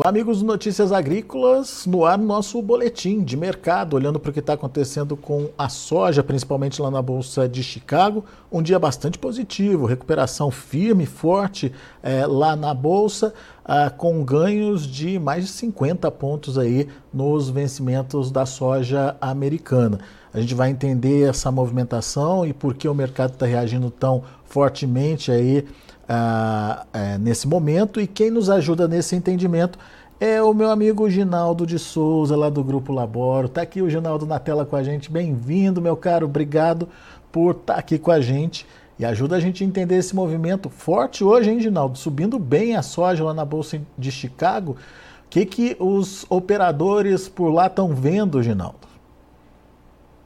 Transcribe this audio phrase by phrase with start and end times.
[0.00, 4.38] Olá, amigos do Notícias Agrícolas, no ar nosso boletim de mercado, olhando para o que
[4.38, 8.24] está acontecendo com a soja, principalmente lá na Bolsa de Chicago.
[8.50, 13.34] Um dia bastante positivo, recuperação firme, forte é, lá na Bolsa,
[13.64, 19.98] ah, com ganhos de mais de 50 pontos aí nos vencimentos da soja americana.
[20.32, 25.32] A gente vai entender essa movimentação e por que o mercado está reagindo tão fortemente
[25.32, 25.66] aí
[26.08, 28.00] ah, é, nesse momento.
[28.00, 29.78] E quem nos ajuda nesse entendimento
[30.20, 33.46] é o meu amigo Ginaldo de Souza, lá do Grupo Laboro.
[33.46, 35.10] Está aqui o Ginaldo na tela com a gente.
[35.10, 36.26] Bem-vindo, meu caro.
[36.26, 36.88] Obrigado
[37.30, 38.66] por estar tá aqui com a gente.
[38.98, 41.96] E ajuda a gente a entender esse movimento forte hoje, hein, Ginaldo?
[41.96, 44.72] Subindo bem a soja lá na Bolsa de Chicago.
[44.72, 48.88] O que, que os operadores por lá estão vendo, Ginaldo?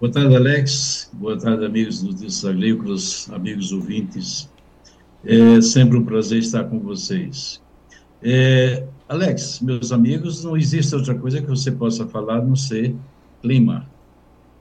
[0.00, 1.10] Boa tarde, Alex.
[1.12, 4.48] Boa tarde, amigos dos agrícolas, amigos ouvintes.
[5.24, 7.62] É sempre um prazer estar com vocês.
[8.22, 12.94] É, Alex, meus amigos, não existe outra coisa que você possa falar a não ser
[13.40, 13.86] clima.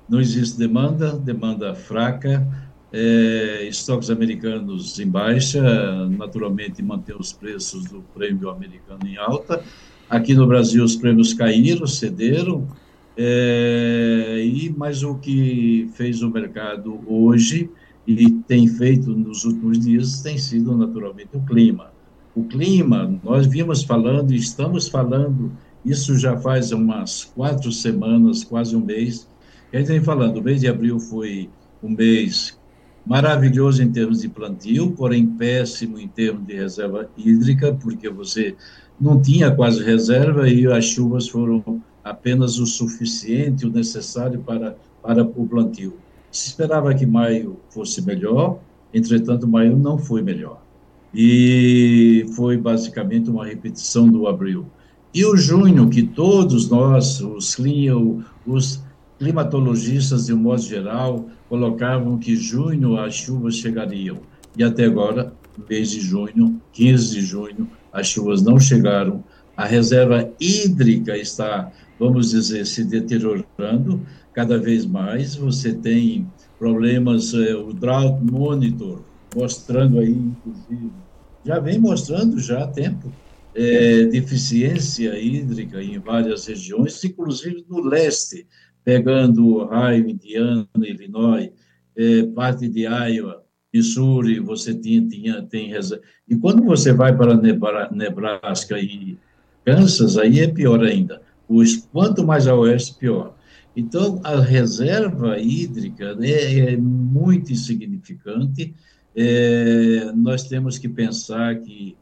[0.08, 2.46] Não existe demanda, demanda fraca,
[2.92, 9.64] é, estoques americanos em baixa, naturalmente manter os preços do prêmio americano em alta.
[10.10, 12.68] Aqui no Brasil os prêmios caíram, cederam,
[13.16, 17.70] é, e mas o que fez o mercado hoje
[18.08, 21.92] e tem feito nos últimos dias tem sido naturalmente o clima.
[22.36, 25.52] O clima, nós vimos falando e estamos falando,
[25.84, 29.28] isso já faz umas quatro semanas, quase um mês,
[29.74, 31.50] a gente vem falando, o mês de abril foi
[31.82, 32.58] um mês
[33.06, 38.56] maravilhoso em termos de plantio, porém péssimo em termos de reserva hídrica, porque você
[39.00, 45.24] não tinha quase reserva e as chuvas foram apenas o suficiente, o necessário para, para
[45.24, 45.98] o plantio.
[46.32, 48.60] Se esperava que maio fosse melhor,
[48.94, 50.62] entretanto, maio não foi melhor.
[51.14, 54.66] E foi basicamente uma repetição do abril.
[55.14, 57.58] E o junho, que todos nós, os,
[58.48, 58.82] os
[59.20, 64.20] climatologistas, de um modo geral, colocavam que junho as chuvas chegariam.
[64.58, 65.34] E até agora,
[65.70, 69.22] mês de junho, 15 de junho, as chuvas não chegaram.
[69.56, 74.02] A reserva hídrica está, vamos dizer, se deteriorando
[74.34, 75.36] cada vez mais.
[75.36, 79.02] Você tem problemas, é, o Drought Monitor
[79.36, 80.92] mostrando aí, inclusive,
[81.46, 83.12] já vem mostrando já há tempo,
[83.56, 88.48] é, deficiência hídrica em várias regiões, inclusive no leste,
[88.84, 91.50] pegando Ohio, Indiana, Illinois,
[91.96, 95.72] é, parte de Iowa, Missouri, você tinha, tinha tem
[96.28, 97.40] e quando você vai para
[97.92, 99.18] Nebraska e
[99.66, 101.22] Kansas, aí é pior ainda.
[101.48, 103.36] Os, quanto mais a oeste, pior.
[103.76, 108.74] Então, a reserva hídrica é, é muito insignificante.
[109.16, 111.96] É, nós temos que pensar que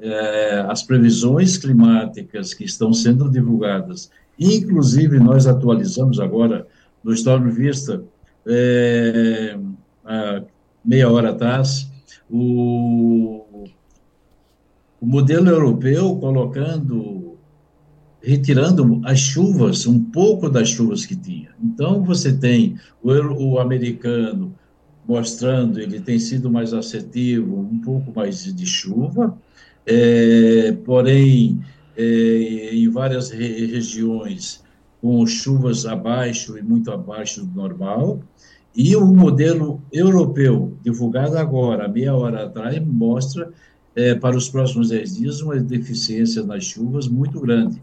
[0.00, 6.66] é, as previsões climáticas que estão sendo divulgadas, inclusive nós atualizamos agora
[7.02, 8.02] no Storm Vista,
[8.46, 9.56] é,
[10.84, 11.88] meia hora atrás,
[12.30, 13.43] o,
[15.04, 17.36] o modelo europeu colocando
[18.22, 21.50] retirando as chuvas, um pouco das chuvas que tinha.
[21.62, 24.54] Então, você tem o, o americano
[25.06, 29.36] mostrando, ele tem sido mais assertivo, um pouco mais de chuva,
[29.84, 31.60] é, porém,
[31.94, 34.64] é, em várias re regiões,
[35.02, 38.20] com chuvas abaixo e muito abaixo do normal,
[38.74, 43.52] e o modelo europeu, divulgado agora, meia hora atrás, mostra
[43.96, 47.82] é, para os próximos 10 dias uma deficiência nas chuvas muito grande.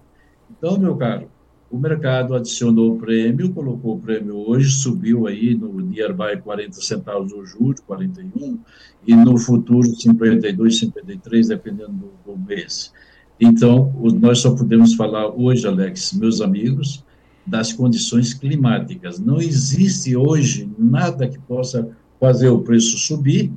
[0.49, 1.29] Então, meu caro,
[1.71, 7.31] o mercado adicionou o prêmio, colocou o prêmio hoje, subiu aí no nearby 40 centavos
[7.31, 8.59] no juro, 41,
[9.07, 12.91] e no futuro 52, 53, dependendo do, do mês.
[13.39, 17.03] Então, nós só podemos falar hoje, Alex, meus amigos,
[17.47, 19.17] das condições climáticas.
[19.17, 21.89] Não existe hoje nada que possa
[22.19, 23.51] fazer o preço subir,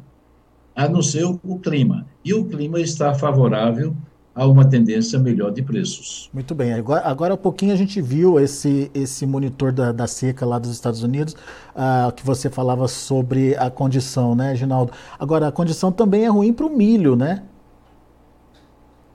[0.74, 2.06] a não ser o clima.
[2.24, 3.94] E o clima está favorável
[4.34, 6.28] a uma tendência melhor de preços.
[6.32, 6.72] Muito bem.
[6.72, 10.70] Agora, agora há pouquinho a gente viu esse, esse monitor da, da seca lá dos
[10.70, 14.92] Estados Unidos, uh, que você falava sobre a condição, né, Ginaldo?
[15.18, 17.44] Agora, a condição também é ruim para o milho, né?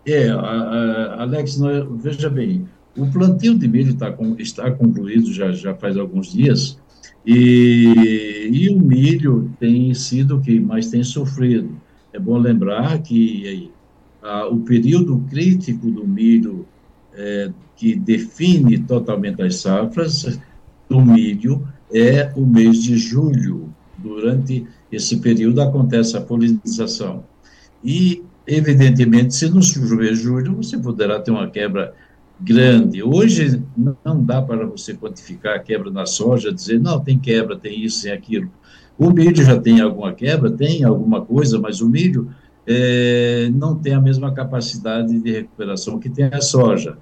[0.06, 2.66] É, a, a, Alex, nós, veja bem,
[2.98, 6.80] o plantio de milho tá com, está concluído já, já faz alguns dias,
[7.26, 11.70] e, e o milho tem sido o que mais tem sofrido.
[12.12, 13.72] É bom lembrar que
[14.22, 16.66] ah, o período crítico do milho,
[17.14, 20.40] é, que define totalmente as safras
[20.90, 23.74] do milho, é o mês de julho.
[23.98, 27.24] Durante esse período acontece a polinização.
[27.84, 31.94] E Evidentemente, se não chover julho, você poderá ter uma quebra
[32.40, 33.04] grande.
[33.04, 33.62] Hoje
[34.04, 38.04] não dá para você quantificar a quebra na soja, dizer, não, tem quebra, tem isso,
[38.04, 38.50] tem aquilo.
[38.98, 42.30] O milho já tem alguma quebra, tem alguma coisa, mas o milho
[42.68, 46.98] é, não tem a mesma capacidade de recuperação que tem a soja.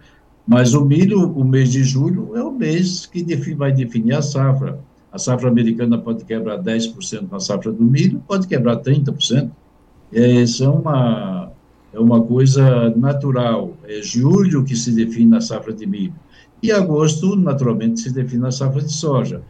[0.47, 3.23] Mas o milho, o mês de julho, é o mês que
[3.53, 4.79] vai definir a safra.
[5.11, 9.51] A safra americana pode quebrar 10% na safra do milho, pode quebrar 30%.
[10.13, 11.46] É, isso é uma,
[11.97, 13.75] é uma coisa natural.
[13.87, 16.13] É julho que se define a safra de milho.
[16.61, 19.41] E agosto, naturalmente, se define a safra de soja.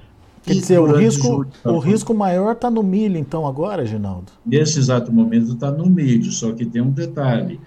[0.43, 4.31] Quer dizer, o risco, julho, tá o risco maior está no milho, então, agora, Ginaldo?
[4.45, 7.59] Nesse exato momento está no milho, só que tem um detalhe.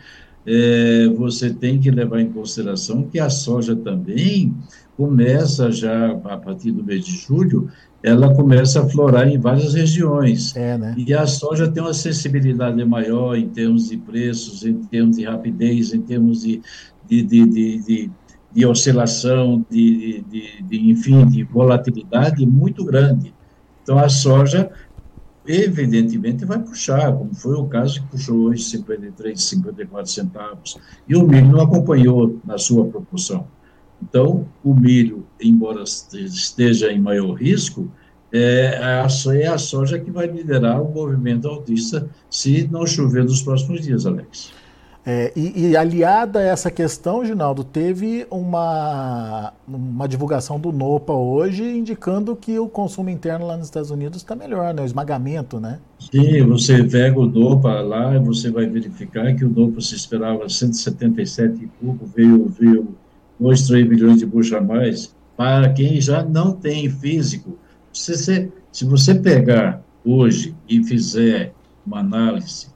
[0.46, 4.54] É, você tem que levar em consideração que a soja também
[5.00, 7.70] começa já, a partir do mês de julho,
[8.02, 10.54] ela começa a florar em várias regiões.
[10.54, 10.94] É, né?
[10.94, 15.94] E a soja tem uma sensibilidade maior em termos de preços, em termos de rapidez,
[15.94, 16.60] em termos de,
[17.08, 18.10] de, de, de,
[18.52, 23.32] de oscilação, de, de, de, enfim, de volatilidade muito grande.
[23.82, 24.70] Então, a soja,
[25.46, 30.76] evidentemente, vai puxar, como foi o caso que puxou hoje 53, 54 centavos,
[31.08, 33.46] e o milho não acompanhou na sua proporção.
[34.02, 37.90] Então, o milho, embora esteja em maior risco,
[38.32, 43.42] é a, é a soja que vai liderar o movimento altista se não chover nos
[43.42, 44.52] próximos dias, Alex.
[45.04, 51.64] É, e, e, aliada a essa questão, Ginaldo, teve uma, uma divulgação do NOPA hoje
[51.64, 54.82] indicando que o consumo interno lá nos Estados Unidos está melhor, né?
[54.82, 55.80] O esmagamento, né?
[55.98, 60.46] Sim, você pega o NOPA lá e você vai verificar que o NOPA se esperava
[60.46, 62.94] 177 e pouco, veio, veio
[63.40, 67.58] 2, 3 milhões de buchas a mais, para quem já não tem físico.
[67.92, 71.54] Se você, se você pegar hoje e fizer
[71.86, 72.68] uma análise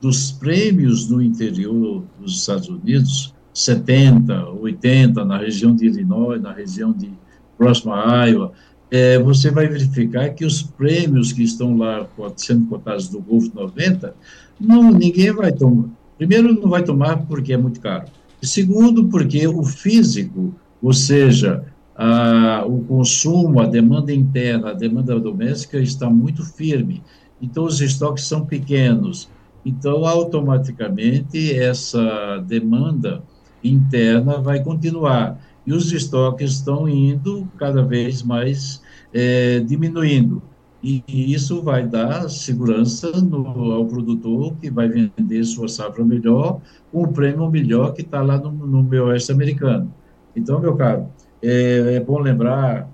[0.00, 6.92] dos prêmios no interior dos Estados Unidos, 70, 80, na região de Illinois, na região
[6.92, 7.10] de
[7.56, 8.52] próxima Iowa,
[8.90, 12.06] é, você vai verificar que os prêmios que estão lá
[12.36, 14.14] sendo cotados do Golfo 90,
[14.60, 15.88] não, ninguém vai tomar.
[16.16, 18.06] Primeiro, não vai tomar porque é muito caro.
[18.44, 21.64] Segundo, porque o físico, ou seja,
[21.96, 27.02] a, o consumo, a demanda interna, a demanda doméstica está muito firme.
[27.40, 29.28] Então, os estoques são pequenos.
[29.64, 33.22] Então, automaticamente, essa demanda
[33.62, 35.40] interna vai continuar.
[35.66, 38.82] E os estoques estão indo cada vez mais
[39.12, 40.42] é, diminuindo
[40.84, 46.60] e isso vai dar segurança no, ao produtor que vai vender sua safra melhor,
[46.92, 49.90] com um prêmio melhor que está lá no, no oeste americano.
[50.36, 51.08] Então, meu caro,
[51.42, 52.86] é, é bom lembrar,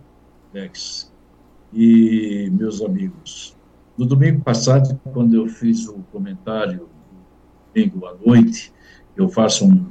[0.55, 1.11] Lex
[1.73, 3.57] e meus amigos,
[3.99, 6.89] no domingo passado, quando eu fiz o comentário,
[7.75, 8.73] domingo à noite,
[9.17, 9.85] eu faço um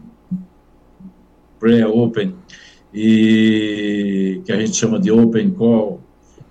[1.59, 2.33] pré-open,
[2.93, 5.98] e que a gente chama de open call,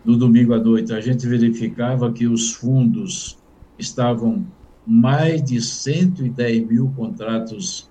[0.05, 3.39] no domingo à noite, a gente verificava que os fundos
[3.79, 4.47] estavam
[4.87, 7.89] mais de 110 mil contratos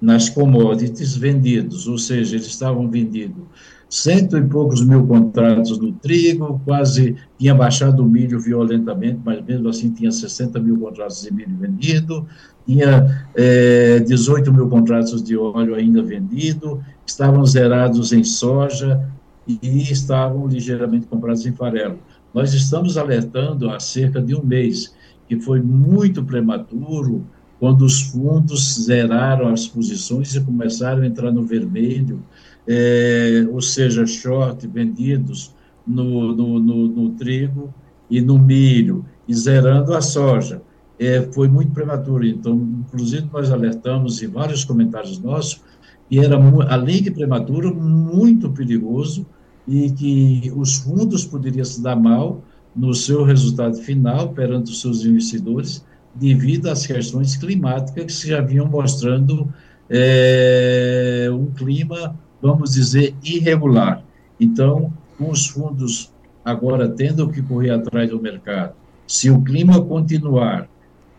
[0.00, 3.44] nas commodities vendidos, ou seja, eles estavam vendidos
[3.90, 9.68] cento e poucos mil contratos no trigo, quase tinha baixado o milho violentamente, mas mesmo
[9.68, 12.24] assim tinha 60 mil contratos de milho vendido,
[12.64, 19.10] tinha é, 18 mil contratos de óleo ainda vendido, estavam zerados em soja,
[19.46, 21.98] e estavam ligeiramente comprados em farelo.
[22.32, 24.94] Nós estamos alertando há cerca de um mês
[25.28, 27.26] que foi muito prematuro
[27.58, 32.22] quando os fundos zeraram as posições e começaram a entrar no vermelho,
[32.66, 35.54] é, ou seja, short vendidos
[35.86, 37.72] no, no, no, no, trigo
[38.08, 40.62] e no milho, e zerando a soja.
[40.98, 42.26] É, foi muito prematuro.
[42.26, 45.60] Então, inclusive, nós alertamos em vários comentários nossos
[46.10, 46.36] que era,
[46.68, 49.24] além de prematuro, muito perigoso
[49.66, 52.42] e que os fundos poderiam se dar mal
[52.74, 58.66] no seu resultado final perante os seus investidores devido às questões climáticas que já vinham
[58.66, 59.48] mostrando
[59.88, 64.02] é, um clima, vamos dizer, irregular.
[64.40, 66.12] Então, com os fundos
[66.44, 68.74] agora tendo que correr atrás do mercado,
[69.06, 70.68] se o clima continuar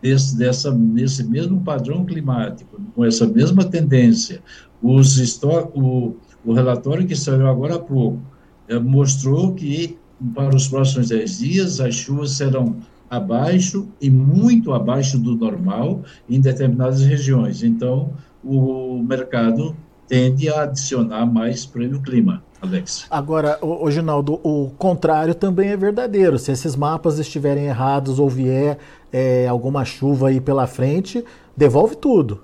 [0.02, 4.42] desse, dessa, nesse mesmo padrão climático, com essa mesma tendência,
[4.82, 5.40] os
[5.74, 8.20] o, o relatório que saiu agora há pouco
[8.68, 9.96] é, mostrou que
[10.34, 12.76] para os próximos 10 dias as chuvas serão
[13.08, 17.62] abaixo e muito abaixo do normal em determinadas regiões.
[17.62, 19.76] Então, o mercado
[20.08, 22.42] tende a adicionar mais prêmio clima.
[22.62, 23.06] Alex.
[23.10, 26.38] Agora, o, Ginaldo, o contrário também é verdadeiro.
[26.38, 28.78] Se esses mapas estiverem errados ou vier
[29.12, 31.24] é, alguma chuva aí pela frente,
[31.56, 32.40] devolve tudo.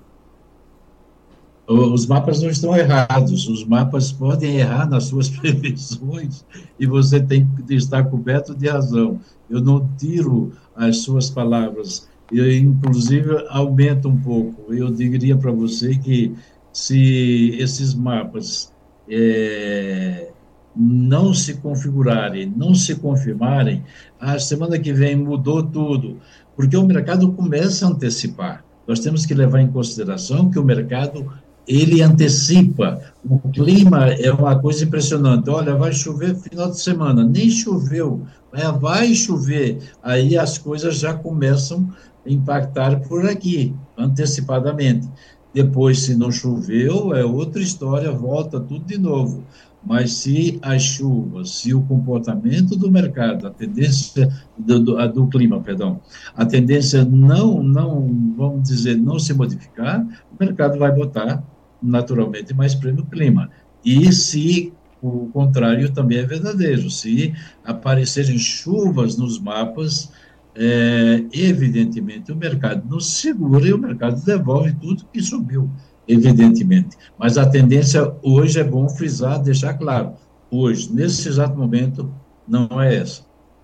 [1.65, 6.43] Os mapas não estão errados, os mapas podem errar nas suas previsões
[6.79, 9.19] e você tem que estar coberto de razão.
[9.49, 14.73] Eu não tiro as suas palavras, eu, inclusive, aumento um pouco.
[14.73, 16.35] Eu diria para você que
[16.73, 18.73] se esses mapas
[19.09, 20.29] é,
[20.75, 23.83] não se configurarem, não se confirmarem,
[24.19, 26.17] a semana que vem mudou tudo,
[26.55, 28.63] porque o mercado começa a antecipar.
[28.87, 31.31] Nós temos que levar em consideração que o mercado
[31.67, 32.99] ele antecipa.
[33.23, 35.49] O clima é uma coisa impressionante.
[35.49, 38.25] Olha, vai chover final de semana, nem choveu,
[38.79, 39.77] vai chover.
[40.01, 41.87] Aí as coisas já começam
[42.25, 45.07] a impactar por aqui, antecipadamente.
[45.53, 49.43] Depois, se não choveu, é outra história, volta tudo de novo.
[49.83, 55.61] Mas se as chuvas, se o comportamento do mercado, a tendência do, do, do, clima,
[55.61, 56.01] perdão,
[56.35, 61.41] a tendência não, não, vamos dizer, não se modificar, o mercado vai botar
[61.81, 63.49] naturalmente mais prêmio clima.
[63.83, 70.11] E se o contrário também é verdadeiro, se aparecerem chuvas nos mapas,
[70.55, 75.69] é, evidentemente o mercado não segura e o mercado devolve tudo que subiu,
[76.07, 76.97] evidentemente.
[77.17, 80.13] Mas a tendência hoje é bom frisar, deixar claro,
[80.51, 82.11] hoje, nesse exato momento,
[82.47, 83.23] não é essa.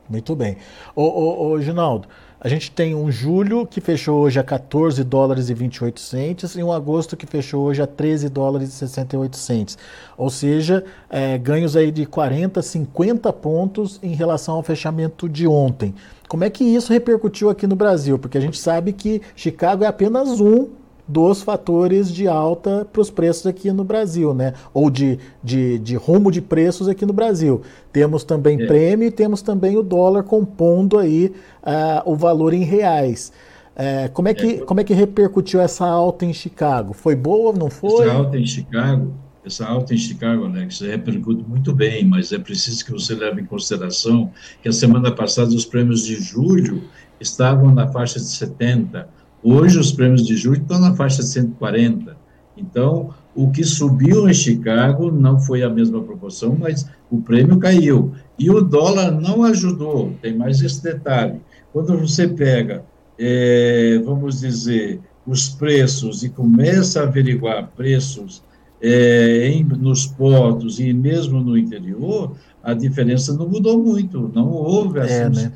[0.09, 0.57] Muito bem.
[0.95, 2.07] Ô, ô, ô Ginaldo,
[2.45, 6.61] a gente tem um julho que fechou hoje a 14 dólares e 28 centes e
[6.61, 9.79] um agosto que fechou hoje a 13 dólares e 68 centes.
[10.15, 15.95] Ou seja, é, ganhos aí de 40, 50 pontos em relação ao fechamento de ontem.
[16.27, 18.19] Como é que isso repercutiu aqui no Brasil?
[18.19, 20.69] Porque a gente sabe que Chicago é apenas um
[21.07, 24.53] dos fatores de alta para os preços aqui no Brasil, né?
[24.73, 27.61] Ou de, de, de rumo de preços aqui no Brasil.
[27.91, 28.65] Temos também é.
[28.65, 31.31] prêmio e temos também o dólar compondo aí
[31.63, 33.31] uh, o valor em reais.
[33.75, 34.57] Uh, como, é que, é.
[34.59, 36.93] como é que repercutiu essa alta em Chicago?
[36.93, 38.07] Foi boa, não foi?
[38.07, 39.13] Essa alta em Chicago,
[39.45, 43.45] essa alta em Chicago, Alex, repercute muito bem, mas é preciso que você leve em
[43.45, 44.31] consideração
[44.63, 46.83] que a semana passada os prêmios de julho
[47.19, 49.07] estavam na faixa de 70,
[49.47, 52.17] Hoje, os prêmios de julho estão na faixa de 140.
[52.57, 58.11] Então, o que subiu em Chicago não foi a mesma proporção, mas o prêmio caiu.
[58.39, 61.39] E o dólar não ajudou, tem mais esse detalhe.
[61.71, 62.83] Quando você pega,
[63.19, 68.43] é, vamos dizer, os preços e começa a averiguar preços
[68.81, 74.97] é, em, nos portos e mesmo no interior, a diferença não mudou muito, não houve
[74.97, 75.51] é, assim, né?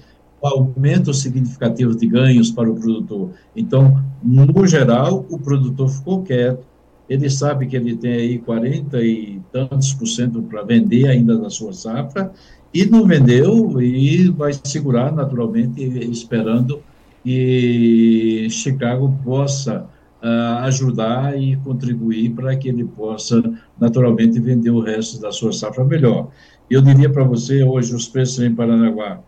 [0.47, 3.31] Aumento significativo de ganhos para o produtor.
[3.55, 6.65] Então, no geral, o produtor ficou quieto,
[7.09, 11.49] ele sabe que ele tem aí 40 e tantos por cento para vender ainda da
[11.49, 12.31] sua safra,
[12.73, 16.81] e não vendeu e vai segurar naturalmente, esperando
[17.23, 19.87] que Chicago possa
[20.21, 23.41] uh, ajudar e contribuir para que ele possa
[23.79, 26.29] naturalmente vender o resto da sua safra melhor.
[26.69, 29.21] Eu diria para você, hoje, os preços em Paranaguá,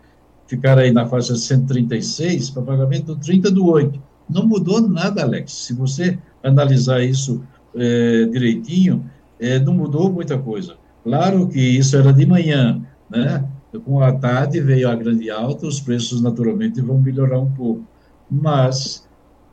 [0.52, 3.98] ficar aí na faixa 136 para pagamento 30 do 8.
[4.28, 5.50] Não mudou nada, Alex.
[5.52, 7.42] Se você analisar isso
[7.74, 10.76] é, direitinho, é, não mudou muita coisa.
[11.02, 13.48] Claro que isso era de manhã, né?
[13.86, 17.86] Com a tarde veio a grande alta, os preços naturalmente vão melhorar um pouco.
[18.30, 19.08] Mas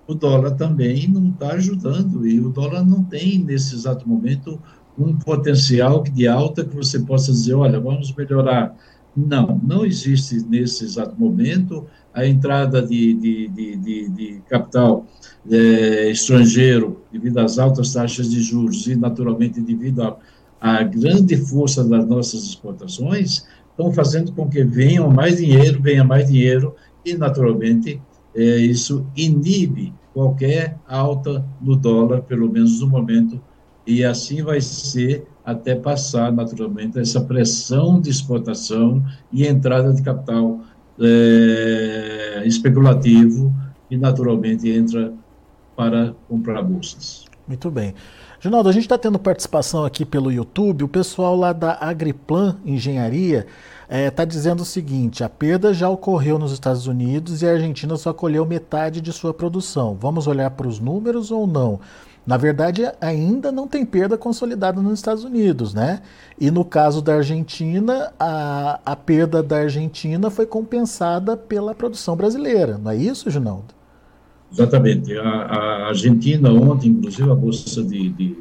[0.06, 4.60] o dólar também não está ajudando e o dólar não tem, nesse exato momento,
[4.98, 8.76] um potencial de alta que você possa dizer, olha, vamos melhorar
[9.28, 15.06] não, não existe nesse exato momento a entrada de, de, de, de, de capital
[15.50, 20.16] é, estrangeiro devido às altas taxas de juros e, naturalmente, devido
[20.60, 26.28] à grande força das nossas exportações, estão fazendo com que venha mais dinheiro, venha mais
[26.28, 28.02] dinheiro e, naturalmente,
[28.36, 33.42] é, isso inibe qualquer alta no dólar, pelo menos no momento,
[33.86, 40.62] e assim vai ser até passar, naturalmente, essa pressão de exportação e entrada de capital
[41.00, 43.54] é, especulativo
[43.90, 45.14] e, naturalmente, entra
[45.76, 47.26] para comprar bolsas.
[47.48, 47.96] Muito bem.
[48.40, 50.84] Ginaldo, a gente está tendo participação aqui pelo YouTube.
[50.84, 53.48] O pessoal lá da Agriplan Engenharia
[53.90, 57.98] está é, dizendo o seguinte: a perda já ocorreu nos Estados Unidos e a Argentina
[57.98, 59.98] só colheu metade de sua produção.
[60.00, 61.80] Vamos olhar para os números ou não?
[62.26, 66.02] Na verdade, ainda não tem perda consolidada nos Estados Unidos, né?
[66.40, 72.78] E no caso da Argentina, a, a perda da Argentina foi compensada pela produção brasileira,
[72.78, 73.74] não é isso, Ginaldo?
[74.52, 75.16] Exatamente.
[75.18, 78.36] A, a Argentina ontem, inclusive a bolsa de, de, de,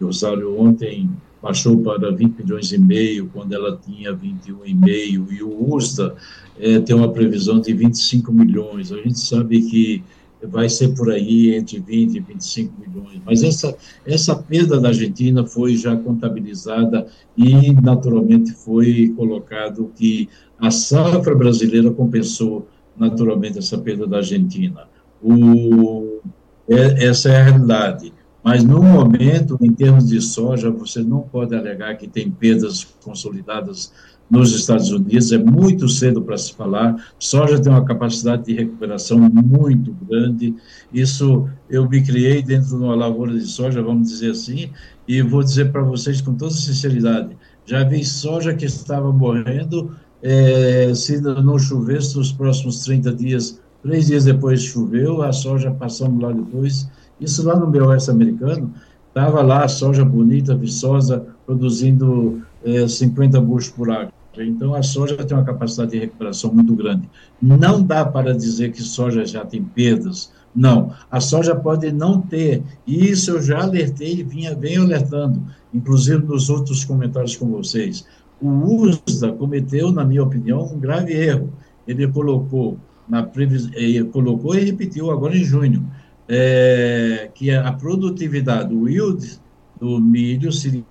[0.00, 1.10] Rosário ontem
[1.42, 6.16] baixou para 20 milhões e meio, quando ela tinha 21,5, e o USDA
[6.58, 8.92] é, tem uma previsão de 25 milhões.
[8.92, 10.02] A gente sabe que
[10.42, 13.20] vai ser por aí entre 20 e 25 milhões.
[13.24, 13.76] Mas essa,
[14.06, 20.28] essa perda da Argentina foi já contabilizada e, naturalmente, foi colocado que
[20.58, 24.88] a safra brasileira compensou, naturalmente, essa perda da Argentina.
[25.22, 26.20] O,
[26.68, 28.12] é, essa é a realidade.
[28.42, 33.92] Mas, no momento, em termos de soja, você não pode alegar que tem perdas consolidadas
[34.30, 36.96] nos Estados Unidos, é muito cedo para se falar.
[37.18, 40.54] Soja tem uma capacidade de recuperação muito grande.
[40.92, 44.70] Isso eu me criei dentro de uma lavoura de soja, vamos dizer assim,
[45.06, 49.92] e vou dizer para vocês com toda sinceridade: já vi soja que estava morrendo
[50.22, 53.60] é, se não chovesse nos próximos 30 dias.
[53.82, 56.88] Três dias depois choveu, a soja passamos lá depois.
[57.20, 58.72] Isso lá no meu oeste americano,
[59.08, 64.17] estava lá a soja bonita, viçosa, produzindo é, 50 buchos por acre.
[64.36, 67.08] Então, a soja tem uma capacidade de recuperação muito grande.
[67.40, 70.32] Não dá para dizer que soja já tem perdas.
[70.54, 72.62] Não, a soja pode não ter.
[72.86, 75.42] E isso eu já alertei e vinha, venho alertando,
[75.72, 78.06] inclusive nos outros comentários com vocês.
[78.40, 81.52] O USDA cometeu, na minha opinião, um grave erro.
[81.86, 83.68] Ele colocou, na previs...
[83.72, 85.88] ele colocou e repetiu agora em junho,
[86.28, 89.40] é, que a produtividade, o yield
[89.80, 90.84] do milho seria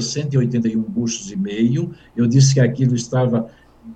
[0.00, 1.90] 181 buchos e meio.
[2.16, 3.48] Eu disse que aquilo estava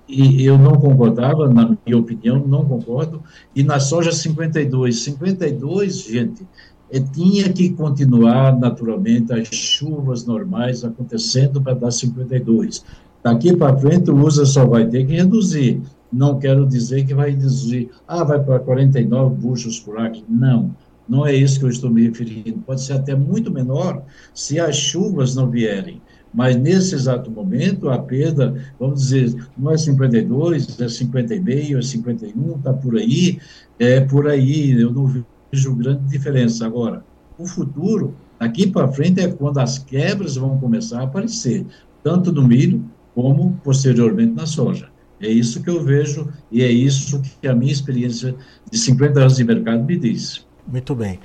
[0.07, 3.23] e eu não concordava, na minha opinião, não concordo.
[3.55, 6.47] E na soja 52, 52, gente,
[6.91, 12.83] é, tinha que continuar naturalmente as chuvas normais acontecendo para dar 52.
[13.23, 15.81] Daqui para frente, o USA só vai ter que reduzir.
[16.11, 20.23] Não quero dizer que vai reduzir, ah, vai para 49 buchos por acre.
[20.27, 20.73] Não
[21.09, 22.59] não é isso que eu estou me referindo.
[22.59, 26.01] Pode ser até muito menor se as chuvas não vierem.
[26.31, 32.57] Mas nesse exato momento, a perda, vamos dizer, não é 52, é 50,5, é 51,
[32.57, 33.39] está por aí,
[33.79, 35.07] é por aí, eu não
[35.51, 36.67] vejo grande diferença.
[36.67, 37.03] Agora,
[37.35, 41.65] o futuro, daqui para frente, é quando as quebras vão começar a aparecer,
[42.03, 44.89] tanto no milho como posteriormente na soja.
[45.19, 48.35] É isso que eu vejo e é isso que a minha experiência
[48.71, 50.47] de 50 anos de mercado me diz.
[50.71, 51.19] Muito bem.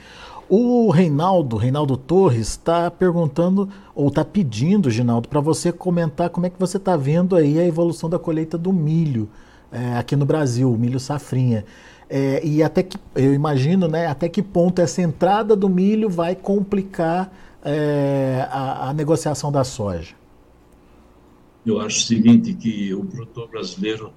[0.48, 6.50] O Reinaldo, Reinaldo Torres, está perguntando, ou está pedindo, Ginaldo, para você comentar como é
[6.50, 9.28] que você está vendo aí a evolução da colheita do milho
[9.72, 11.64] é, aqui no Brasil, o milho safrinha.
[12.08, 16.34] É, e até que, eu imagino, né, até que ponto essa entrada do milho vai
[16.34, 17.32] complicar
[17.64, 20.14] é, a, a negociação da soja?
[21.64, 24.12] Eu acho o seguinte, que o produtor brasileiro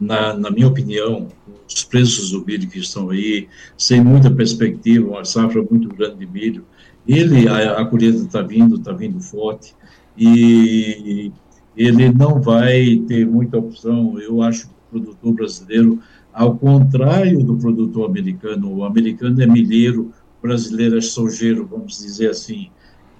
[0.00, 1.28] na, na, minha opinião,
[1.68, 6.26] os preços do milho que estão aí, sem muita perspectiva, uma safra muito grande de
[6.26, 6.64] milho,
[7.06, 9.74] ele, a, a colheita está vindo, está vindo forte,
[10.16, 11.32] e
[11.76, 14.18] ele não vai ter muita opção.
[14.18, 15.98] Eu acho o produtor brasileiro,
[16.32, 22.30] ao contrário do produtor americano, o americano é milheiro, o brasileiro é sojeiro, vamos dizer
[22.30, 22.68] assim.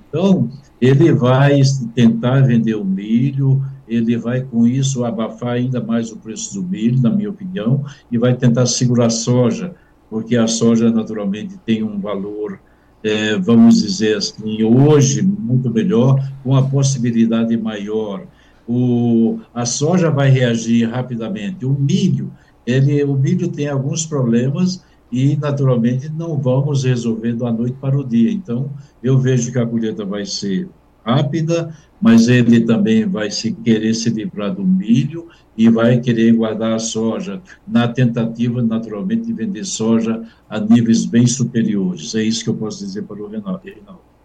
[0.09, 0.49] Então,
[0.81, 1.61] ele vai
[1.95, 7.01] tentar vender o milho, ele vai com isso abafar ainda mais o preço do milho,
[7.01, 9.75] na minha opinião, e vai tentar segurar a soja,
[10.09, 12.59] porque a soja naturalmente tem um valor,
[13.03, 18.27] é, vamos dizer assim, hoje muito melhor, com a possibilidade maior.
[18.67, 21.67] O, a soja vai reagir rapidamente.
[21.67, 22.33] O milho,
[22.67, 28.05] ele, o milho tem alguns problemas e naturalmente não vamos resolver da noite para o
[28.05, 28.33] dia.
[28.33, 28.71] Então,
[29.03, 30.69] eu vejo que a colheita vai ser
[31.05, 36.73] rápida, mas ele também vai se querer se livrar do milho e vai querer guardar
[36.73, 42.15] a soja, na tentativa, naturalmente, de vender soja a níveis bem superiores.
[42.15, 43.61] É isso que eu posso dizer para o Reinaldo.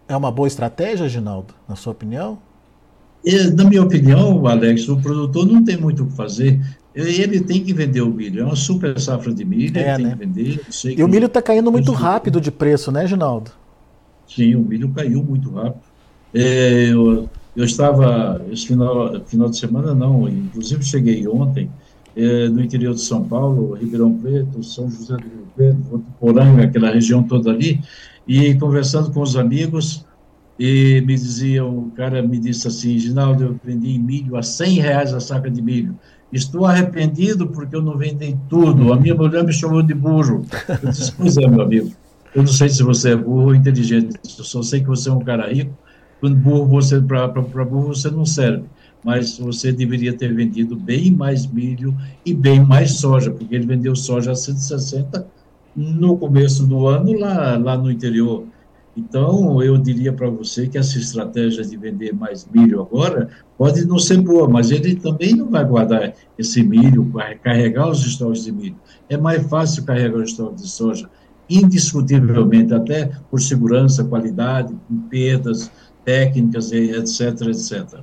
[0.08, 2.38] É uma boa estratégia, Ginaldo, na sua opinião?
[3.24, 6.60] É, na minha opinião, Alex, o produtor não tem muito o que fazer.
[6.94, 8.42] Ele tem que vender o milho.
[8.42, 10.16] É uma super safra de milho, é, ele né?
[10.16, 10.60] tem que vender.
[10.98, 13.52] e o milho está caindo muito rápido de preço, né, Ginaldo?
[14.26, 15.89] Sim, o milho caiu muito rápido.
[16.32, 21.70] É, eu, eu estava, esse final, final de semana não, inclusive cheguei ontem,
[22.16, 26.90] é, no interior de São Paulo, Ribeirão Preto, São José do Rio Preto, Poranga, aquela
[26.90, 27.80] região toda ali,
[28.26, 30.04] e conversando com os amigos,
[30.58, 35.14] e me diziam, o cara me disse assim, Ginaldo, eu vendi milho a 100 reais
[35.14, 35.98] a saca de milho.
[36.30, 38.92] Estou arrependido porque eu não vendi tudo.
[38.92, 40.44] A minha mulher me chamou de burro.
[40.82, 41.90] Eu disse, pois é, meu amigo.
[42.34, 44.20] Eu não sei se você é burro ou inteligente.
[44.38, 45.72] Eu só sei que você é um cara rico
[46.20, 48.64] quando burro você para burro você não serve,
[49.02, 53.96] mas você deveria ter vendido bem mais milho e bem mais soja, porque ele vendeu
[53.96, 55.26] soja a 160
[55.74, 58.44] no começo do ano lá lá no interior.
[58.96, 63.98] Então, eu diria para você que essa estratégia de vender mais milho agora pode não
[63.98, 68.52] ser boa, mas ele também não vai guardar esse milho, vai carregar os estoques de
[68.52, 68.76] milho.
[69.08, 71.08] É mais fácil carregar os estoques de soja
[71.50, 74.72] indiscutivelmente, até por segurança, qualidade,
[75.10, 75.70] perdas
[76.10, 78.00] técnicas, etc, etc.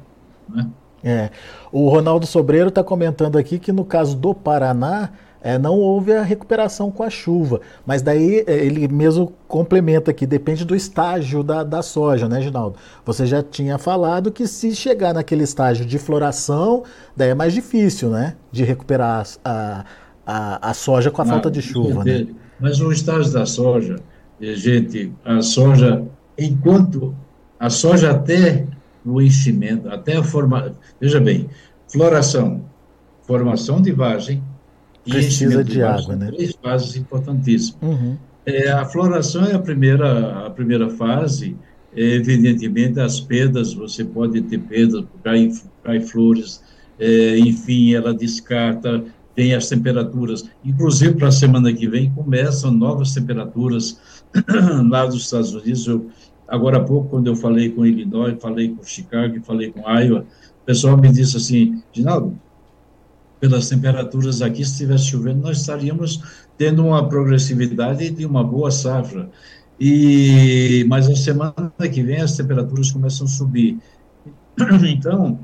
[0.50, 0.68] Né?
[1.04, 1.30] É.
[1.72, 5.10] O Ronaldo Sobreiro está comentando aqui que no caso do Paraná,
[5.42, 7.60] é, não houve a recuperação com a chuva.
[7.86, 12.78] Mas daí é, ele mesmo complementa aqui, depende do estágio da, da soja, né, Ginaldo?
[13.06, 16.84] Você já tinha falado que se chegar naquele estágio de floração,
[17.16, 18.36] daí é mais difícil, né?
[18.52, 19.86] De recuperar a,
[20.26, 22.28] a, a soja com a falta de chuva, né?
[22.60, 23.98] Mas no estágio da soja,
[24.42, 26.04] eh, gente, a soja,
[26.38, 27.14] enquanto
[27.60, 28.66] a soja até
[29.06, 31.50] o enchimento, até a forma, veja bem,
[31.88, 32.66] floração,
[33.26, 34.44] formação de vagem,
[35.10, 36.32] Precisa de, de água, né?
[36.32, 37.82] Três fases importantíssimas.
[37.82, 38.18] Uhum.
[38.46, 41.56] É, a floração é a primeira, a primeira fase,
[41.96, 45.52] é, evidentemente as perdas, você pode ter perdas, cai,
[45.84, 46.62] cai flores,
[47.00, 49.04] é, enfim, ela descarta,
[49.36, 54.00] tem as temperaturas, inclusive para a semana que vem começam novas temperaturas
[54.90, 56.10] lá dos Estados Unidos, eu,
[56.48, 60.66] agora há pouco, quando eu falei com Illinois, falei com Chicago, falei com Iowa, o
[60.66, 62.38] pessoal me disse assim, Ginaldo,
[63.40, 66.22] pelas temperaturas aqui, se estivesse chovendo, nós estaríamos
[66.58, 69.30] tendo uma progressividade de uma boa safra.
[69.80, 73.78] E, mas a semana que vem as temperaturas começam a subir.
[74.90, 75.40] Então,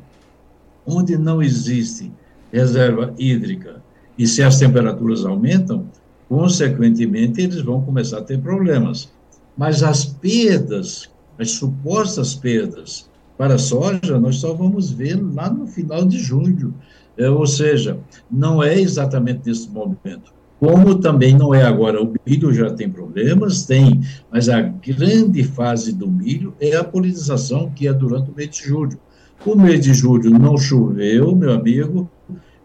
[0.88, 2.12] onde não existe
[2.52, 3.82] reserva hídrica
[4.18, 5.86] e se as temperaturas aumentam,
[6.28, 9.13] consequentemente eles vão começar a ter problemas.
[9.58, 15.68] Mas as perdas, as supostas perdas para a soja, nós só vamos ver lá no
[15.68, 16.74] final de junho.
[17.18, 20.34] É, ou seja, não é exatamente nesse momento.
[20.60, 24.00] Como também não é agora, o milho já tem problemas, tem,
[24.32, 28.64] mas a grande fase do milho é a polinização, que é durante o mês de
[28.64, 28.98] julho.
[29.46, 32.10] O mês de julho não choveu, meu amigo,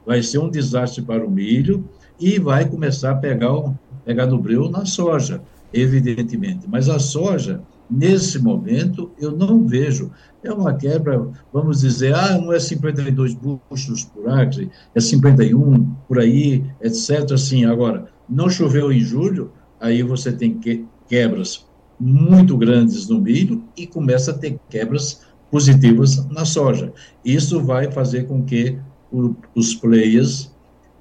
[0.06, 1.84] vai ser um desastre para o milho
[2.20, 3.74] e vai começar a pegar,
[4.04, 5.42] pegar no breu na soja,
[5.72, 6.66] evidentemente.
[6.68, 10.10] Mas a soja, nesse momento, eu não vejo
[10.42, 16.18] é uma quebra, vamos dizer, ah, não é 52 buchos por acre, é 51 por
[16.18, 17.32] aí, etc.
[17.32, 19.50] Assim, agora, não choveu em julho,
[19.80, 21.66] aí você tem que, quebras
[21.98, 26.92] muito grandes no milho e começa a ter quebras positivas na soja.
[27.24, 28.78] Isso vai fazer com que
[29.10, 30.52] o, os players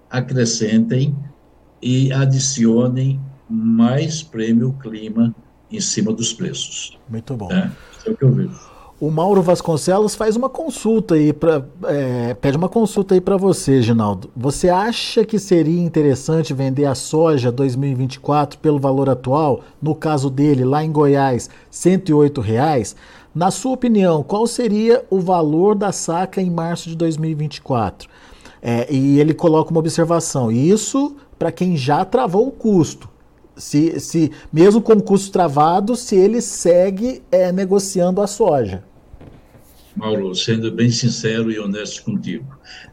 [0.09, 1.15] acrescentem
[1.81, 5.33] e adicionem mais prêmio clima
[5.71, 6.97] em cima dos preços.
[7.09, 7.51] Muito bom.
[7.51, 7.71] É,
[8.05, 8.77] é o que eu vejo.
[8.99, 13.79] O Mauro Vasconcelos faz uma consulta aí para é, pede uma consulta aí para você,
[13.79, 14.31] Ginaldo.
[14.35, 19.61] Você acha que seria interessante vender a soja 2024 pelo valor atual?
[19.79, 22.95] No caso dele, lá em Goiás, 108 reais.
[23.35, 28.09] Na sua opinião, qual seria o valor da saca em março de 2024?
[28.59, 30.51] É, e ele coloca uma observação.
[30.51, 33.07] Isso para quem já travou o custo.
[33.57, 38.83] Se, se mesmo com o custo travado, se ele segue é, negociando a soja.
[39.95, 42.45] Mauro, sendo bem sincero e honesto contigo,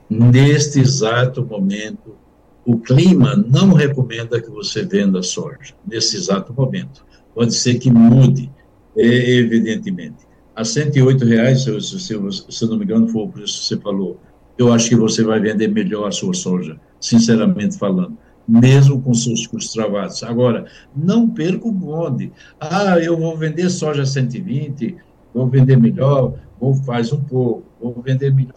[0.08, 2.16] neste exato momento,
[2.64, 7.04] o clima não recomenda que você venda soja, nesse exato momento.
[7.34, 8.50] Pode ser que mude,
[8.96, 10.24] evidentemente.
[10.56, 14.18] A 108 reais, se, se, se, não me engano, foi o preço que você falou.
[14.56, 19.46] Eu acho que você vai vender melhor a sua soja, sinceramente falando mesmo com seus
[19.46, 20.22] custos travados.
[20.22, 22.32] Agora, não perca o bonde.
[22.60, 24.96] Ah, eu vou vender soja 120,
[25.32, 28.54] vou vender melhor, vou faz um pouco, vou vender melhor.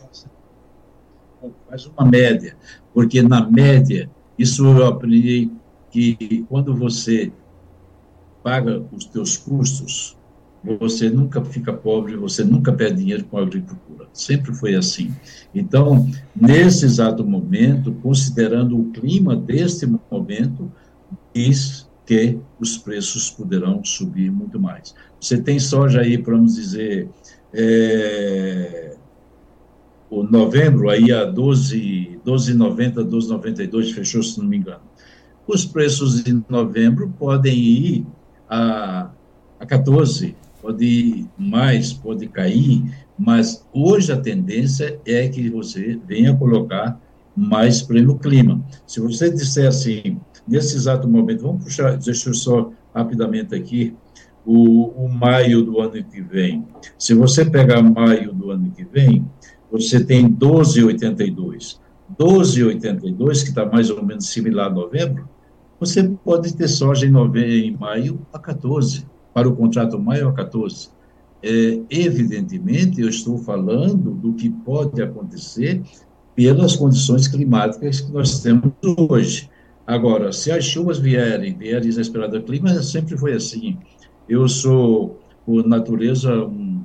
[1.70, 2.58] Faz uma média,
[2.94, 5.52] porque na média, isso eu aprendi
[5.92, 7.32] que quando você
[8.44, 10.17] paga os teus custos,
[10.64, 14.08] você nunca fica pobre, você nunca perde dinheiro com a agricultura.
[14.14, 15.14] Sempre foi assim.
[15.54, 20.72] Então, nesse exato momento, considerando o clima deste momento,
[21.34, 24.96] diz que os preços poderão subir muito mais.
[25.20, 27.10] Você tem soja aí, vamos dizer,
[27.54, 28.96] é,
[30.10, 34.82] o novembro, aí a 12,90, 12,92 fechou, se não me engano.
[35.46, 38.06] Os preços de novembro podem ir
[38.50, 39.10] a,
[39.60, 40.36] a 14,
[40.68, 42.84] pode ir mais, pode cair,
[43.18, 47.00] mas hoje a tendência é que você venha colocar
[47.34, 48.62] mais prêmio clima.
[48.86, 53.96] Se você disser assim, nesse exato momento, vamos puxar, deixa eu só rapidamente aqui,
[54.46, 56.66] o, o maio do ano que vem.
[56.98, 59.26] Se você pegar maio do ano que vem,
[59.72, 61.80] você tem 12,82.
[62.20, 65.30] 12,82, que está mais ou menos similar a novembro,
[65.80, 69.06] você pode ter soja em, novembro, em maio a 14
[69.38, 70.90] para o contrato maio a 14.
[71.44, 75.84] É, evidentemente, eu estou falando do que pode acontecer
[76.34, 79.48] pelas condições climáticas que nós temos hoje.
[79.86, 83.78] Agora, se as chuvas vierem, vierem inesperadas, o clima sempre foi assim.
[84.28, 86.82] Eu sou, por natureza, um,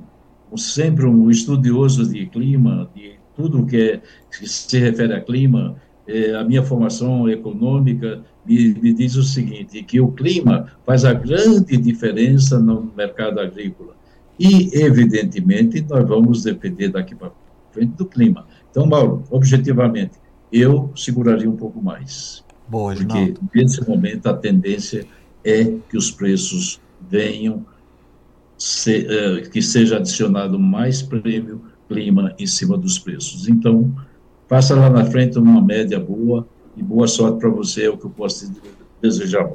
[0.51, 5.75] um, sempre um estudioso de clima, de tudo que, é, que se refere a clima.
[6.05, 11.13] É, a minha formação econômica me, me diz o seguinte, que o clima faz a
[11.13, 13.95] grande diferença no mercado agrícola.
[14.39, 17.31] E, evidentemente, nós vamos depender daqui para
[17.71, 18.45] frente do clima.
[18.69, 20.13] Então, Mauro, objetivamente,
[20.51, 22.43] eu seguraria um pouco mais.
[22.67, 25.05] Boa, porque, nesse momento, a tendência
[25.43, 26.79] é que os preços
[27.09, 27.65] venham,
[28.57, 33.47] se, uh, que seja adicionado mais prêmio clima em cima dos preços.
[33.47, 33.93] Então,
[34.47, 38.05] faça lá na frente uma média boa e boa sorte para você, é o que
[38.05, 38.61] eu posso te
[39.01, 39.49] desejar.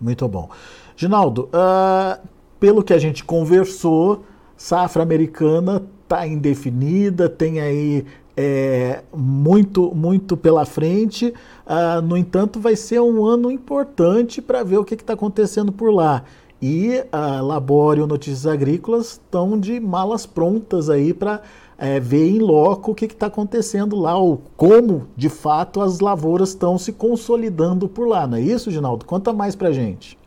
[0.00, 0.48] Muito bom.
[0.96, 2.20] Ginaldo, uh,
[2.58, 4.24] pelo que a gente conversou,
[4.56, 8.04] safra americana está indefinida, tem aí
[8.36, 11.34] é, muito, muito pela frente.
[11.66, 15.92] Uh, no entanto, vai ser um ano importante para ver o que está acontecendo por
[15.92, 16.22] lá.
[16.60, 21.42] E a Labório Notícias Agrícolas estão de malas prontas aí para
[21.78, 26.48] é, ver em loco o que está acontecendo lá, ou como de fato as lavouras
[26.48, 29.04] estão se consolidando por lá, não é isso, Ginaldo?
[29.04, 30.18] Conta mais para gente.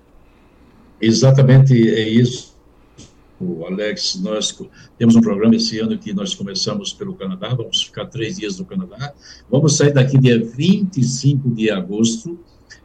[1.02, 2.56] Exatamente é isso,
[3.68, 4.22] Alex.
[4.22, 4.58] Nós
[4.98, 8.64] temos um programa esse ano que nós começamos pelo Canadá, vamos ficar três dias no
[8.64, 9.14] Canadá,
[9.50, 12.40] vamos sair daqui dia 25 de agosto,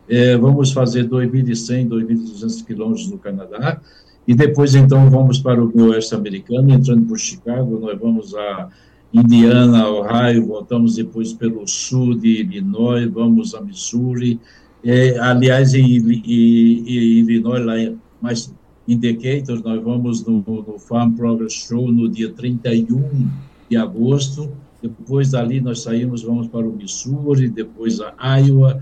[0.09, 3.81] é, vamos fazer 2.100, 2.200 quilômetros no Canadá,
[4.27, 8.69] e depois, então, vamos para o oeste americano, entrando por Chicago, nós vamos a
[9.13, 14.41] Indiana, Ohio, voltamos depois pelo sul de Illinois, vamos a Missouri,
[14.85, 17.75] é, aliás, em, em, em, Illinois, lá
[18.21, 18.53] mais
[18.87, 23.29] em Decatur, nós vamos no, no Farm Progress Show no dia 31
[23.71, 24.51] de agosto,
[24.83, 28.81] depois dali nós saímos, vamos para o Missouri, depois a Iowa,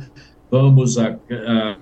[0.51, 1.77] vamos a, a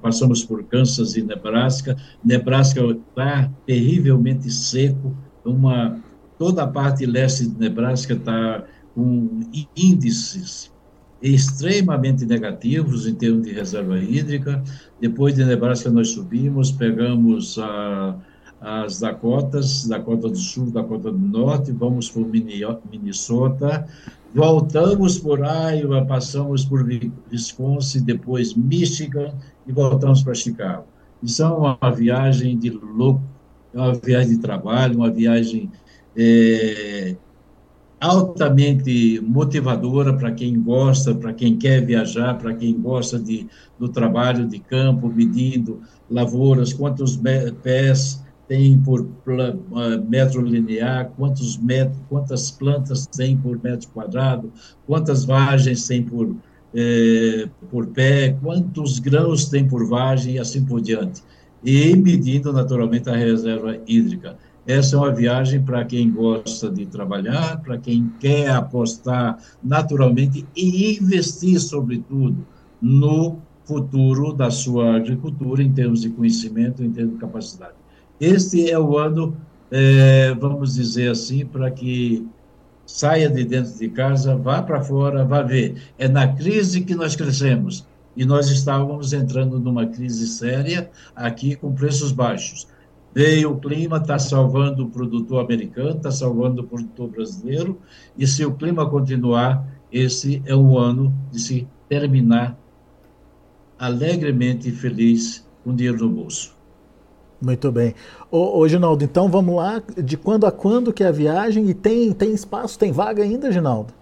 [0.00, 1.96] passamos por Kansas e Nebraska.
[2.24, 6.00] Nebraska está terrivelmente seco, uma,
[6.38, 9.40] toda a parte leste de Nebraska está com
[9.76, 10.72] índices
[11.22, 14.62] extremamente negativos em termos de reserva hídrica.
[15.00, 18.16] Depois de Nebraska, nós subimos, pegamos a,
[18.60, 23.86] as Dakotas, Dakota do Sul, Dakota do Norte, vamos por Minnesota,
[24.34, 26.86] Voltamos por Iowa, passamos por
[27.30, 29.34] Wisconsin, depois Michigan
[29.66, 30.84] e voltamos para Chicago.
[31.22, 33.22] Isso é uma viagem de louco,
[33.74, 35.70] é uma viagem de trabalho, uma viagem
[36.16, 37.14] é,
[38.00, 43.46] altamente motivadora para quem gosta, para quem quer viajar, para quem gosta de,
[43.78, 47.20] do trabalho de campo, medindo lavouras, quantos
[47.62, 48.21] pés
[48.52, 49.08] tem por
[50.10, 54.52] metro linear, quantos metros, quantas plantas tem por metro quadrado,
[54.86, 56.36] quantas vagens tem por,
[56.74, 61.22] é, por pé, quantos grãos tem por vagem e assim por diante.
[61.64, 64.36] E medindo, naturalmente, a reserva hídrica.
[64.66, 70.98] Essa é uma viagem para quem gosta de trabalhar, para quem quer apostar naturalmente e
[70.98, 72.46] investir, sobretudo,
[72.82, 77.81] no futuro da sua agricultura, em termos de conhecimento, em termos de capacidade.
[78.22, 79.36] Este é o ano,
[79.68, 82.24] é, vamos dizer assim, para que
[82.86, 85.82] saia de dentro de casa, vá para fora, vá ver.
[85.98, 87.84] É na crise que nós crescemos.
[88.16, 92.68] E nós estávamos entrando numa crise séria aqui com preços baixos.
[93.12, 97.80] Veio o clima, está salvando o produtor americano, está salvando o produtor brasileiro,
[98.16, 102.56] e se o clima continuar, esse é o ano de se terminar
[103.76, 106.61] alegremente feliz com dinheiro no bolso.
[107.42, 107.92] Muito bem.
[108.30, 109.82] Ô, Ginaldo, então vamos lá.
[110.02, 111.68] De quando a quando que é a viagem?
[111.68, 113.92] E tem, tem espaço, tem vaga ainda, Ginaldo?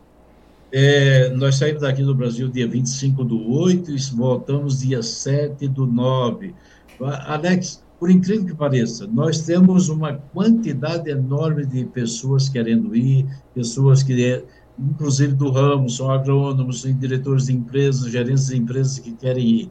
[0.70, 5.86] É, nós saímos daqui do Brasil dia 25 do 8 e voltamos dia 7 do
[5.86, 6.54] 9.
[7.00, 14.02] Alex, por incrível que pareça, nós temos uma quantidade enorme de pessoas querendo ir, pessoas
[14.02, 14.44] que,
[14.78, 19.70] inclusive do ramo, são agrônomos, são diretores de empresas, gerentes de empresas que querem ir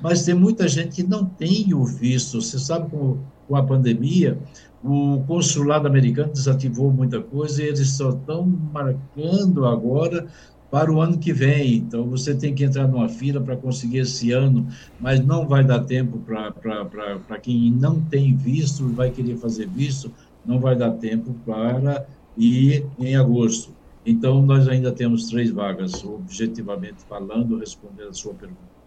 [0.00, 2.40] mas tem muita gente que não tem o visto.
[2.40, 4.38] Você sabe, com, com a pandemia,
[4.82, 10.26] o consulado americano desativou muita coisa e eles só estão marcando agora
[10.70, 11.74] para o ano que vem.
[11.74, 14.66] Então, você tem que entrar numa fila para conseguir esse ano,
[14.98, 20.12] mas não vai dar tempo para quem não tem visto, vai querer fazer visto,
[20.46, 23.74] não vai dar tempo para ir em agosto.
[24.06, 28.79] Então, nós ainda temos três vagas, objetivamente falando, respondendo a sua pergunta.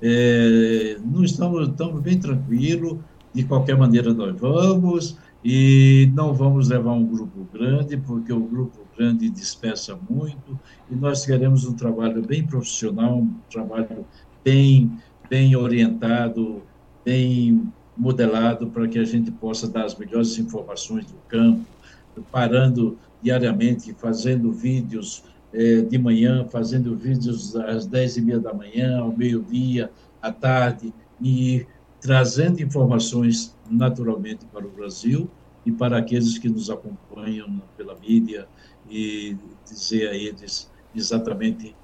[0.00, 2.98] É, não estamos, estamos bem tranquilos,
[3.34, 8.86] de qualquer maneira nós vamos, e não vamos levar um grupo grande, porque o grupo
[8.96, 10.58] grande, dispersa muito,
[10.90, 14.04] e nós queremos um trabalho bem profissional, um trabalho
[14.44, 14.90] bem,
[15.30, 16.62] bem orientado,
[17.04, 21.64] bem modelado para que a gente possa dar as melhores informações do campo,
[22.32, 29.16] parando diariamente, fazendo vídeos de manhã, fazendo vídeos às dez e meia da manhã, ao
[29.16, 31.66] meio-dia, à tarde, e
[32.00, 35.28] trazendo informações naturalmente para o Brasil
[35.64, 38.46] e para aqueles que nos acompanham pela mídia
[38.88, 39.36] e
[39.68, 41.74] dizer a eles exatamente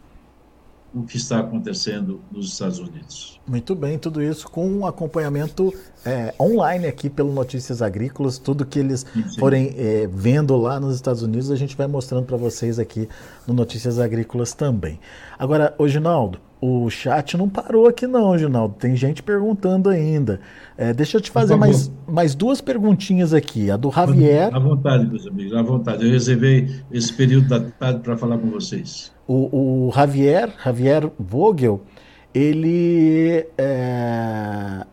[0.94, 3.40] o que está acontecendo nos Estados Unidos.
[3.46, 5.74] Muito bem, tudo isso com um acompanhamento
[6.07, 9.38] é, online aqui pelo Notícias Agrícolas, tudo que eles sim, sim.
[9.38, 13.09] forem é, vendo lá nos Estados Unidos, a gente vai mostrando para vocês aqui
[13.46, 15.00] no Notícias Agrícolas também.
[15.38, 20.40] Agora, ô Ginaldo, o chat não parou aqui não, Ginaldo, tem gente perguntando ainda.
[20.78, 24.54] É, deixa eu te fazer mais, mais duas perguntinhas aqui, a do Javier...
[24.54, 28.48] À vontade, meus amigos, à vontade, eu reservei esse período da tarde para falar com
[28.48, 29.13] vocês.
[29.27, 31.83] O, o Javier, Javier Vogel,
[32.35, 34.85] ele é,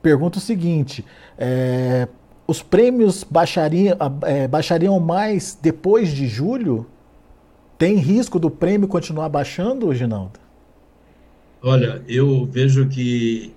[0.00, 1.04] pergunta o seguinte:
[1.36, 2.08] é,
[2.46, 6.86] os prêmios baixariam, é, baixariam mais depois de julho?
[7.76, 10.38] Tem risco do prêmio continuar baixando, Ginaldo?
[11.60, 13.52] Olha, eu vejo que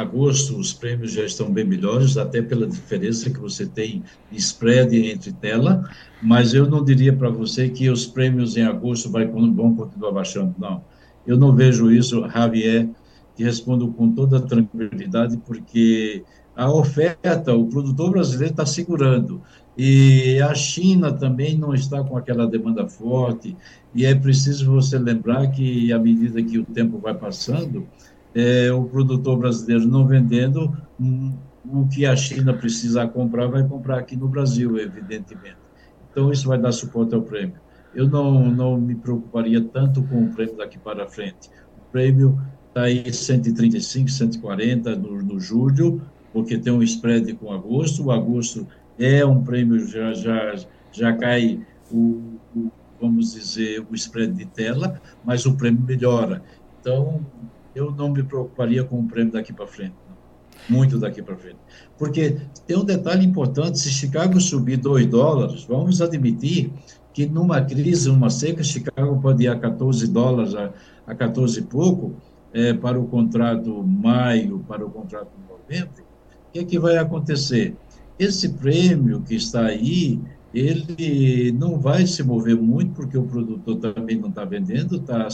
[0.00, 4.96] agosto os prêmios já estão bem melhores, até pela diferença que você tem de spread
[4.96, 5.88] entre tela,
[6.22, 10.54] mas eu não diria para você que os prêmios em agosto vai, vão continuar baixando,
[10.58, 10.84] não.
[11.26, 12.88] Eu não vejo isso, Javier,
[13.34, 16.22] te respondo com toda tranquilidade, porque
[16.54, 19.42] a oferta, o produtor brasileiro está segurando,
[19.76, 23.56] e a China também não está com aquela demanda forte,
[23.94, 27.86] e é preciso você lembrar que, à medida que o tempo vai passando,
[28.34, 31.32] é, o produtor brasileiro não vendendo, um,
[31.64, 35.56] o que a China precisar comprar, vai comprar aqui no Brasil, evidentemente.
[36.10, 37.56] Então, isso vai dar suporte ao prêmio.
[37.94, 41.50] Eu não, não me preocuparia tanto com o prêmio daqui para frente.
[41.76, 46.00] O prêmio está aí 135, 140 no, no julho,
[46.32, 48.04] porque tem um spread com agosto.
[48.04, 48.66] O agosto
[48.98, 50.54] é um prêmio, já, já,
[50.92, 51.60] já cai
[51.90, 56.42] o, o vamos dizer, o spread de tela, mas o prêmio melhora.
[56.80, 57.24] Então,
[57.74, 59.94] eu não me preocuparia com o prêmio daqui para frente.
[60.08, 60.16] Não.
[60.68, 61.58] Muito daqui para frente.
[61.96, 66.72] Porque tem um detalhe importante: se Chicago subir 2 dólares, vamos admitir
[67.12, 70.72] que numa crise, numa seca, Chicago pode ir a 14 dólares, a,
[71.06, 72.14] a 14 e pouco,
[72.52, 76.04] é, para o contrato maio, para o contrato novembro.
[76.48, 77.76] O que, é que vai acontecer?
[78.18, 80.20] Esse prêmio que está aí,
[80.54, 85.28] ele não vai se mover muito, porque o produtor também não está vendendo, está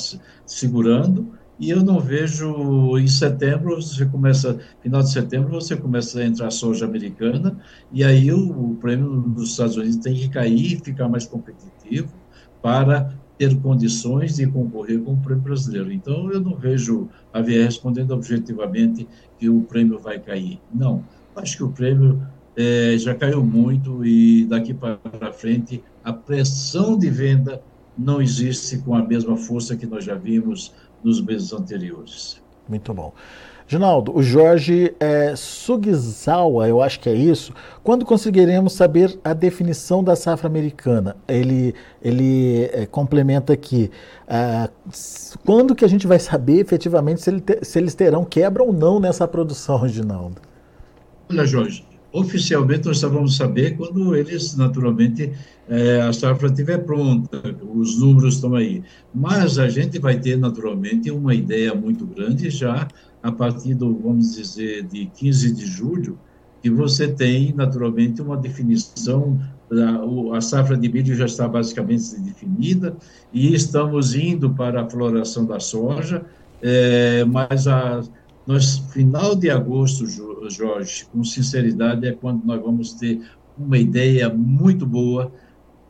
[0.44, 6.26] segurando, e eu não vejo em setembro, você começa, final de setembro, você começa a
[6.26, 7.58] entrar soja americana,
[7.90, 12.12] e aí o, o prêmio dos Estados Unidos tem que cair ficar mais competitivo
[12.60, 15.92] para ter condições de concorrer com o prêmio brasileiro.
[15.92, 20.60] Então, eu não vejo a VIA respondendo objetivamente que o prêmio vai cair.
[20.72, 21.04] Não,
[21.36, 22.22] acho que o prêmio
[22.56, 27.62] é, já caiu muito e daqui para frente a pressão de venda
[27.96, 32.42] não existe com a mesma força que nós já vimos nos meses anteriores.
[32.68, 33.12] Muito bom.
[33.66, 37.52] Ginaldo, o Jorge é, Sugizawa, eu acho que é isso.
[37.82, 41.16] Quando conseguiremos saber a definição da safra americana?
[41.26, 43.90] Ele, ele é, complementa aqui.
[44.28, 44.68] É,
[45.46, 48.70] quando que a gente vai saber efetivamente se, ele te, se eles terão quebra ou
[48.70, 50.42] não nessa produção, Ginaldo?
[51.30, 55.32] Olha, Jorge, oficialmente nós só vamos saber quando eles, naturalmente,
[55.68, 57.42] é, a safra estiver pronta,
[57.74, 58.84] os números estão aí.
[59.12, 62.86] Mas a gente vai ter, naturalmente, uma ideia muito grande já
[63.20, 66.16] a partir do, vamos dizer, de 15 de julho,
[66.62, 69.40] que você tem, naturalmente, uma definição,
[70.32, 72.96] a, safra de milho já está basicamente definida,
[73.32, 76.24] e estamos indo para a floração da soja,
[76.62, 78.02] é, mas a
[78.46, 80.06] nós, final de agosto,
[80.50, 83.22] Jorge, com sinceridade, é quando nós vamos ter
[83.56, 85.32] uma ideia muito boa